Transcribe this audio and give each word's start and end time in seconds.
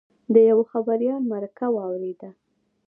د 0.33 0.35
یوه 0.49 0.63
خبریال 0.71 1.21
مرکه 1.31 1.67
واورېده. 1.73 2.29